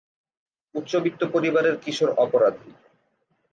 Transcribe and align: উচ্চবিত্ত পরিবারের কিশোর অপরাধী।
উচ্চবিত্ত 0.75 1.21
পরিবারের 1.33 1.75
কিশোর 1.77 2.09
অপরাধী। 2.15 2.69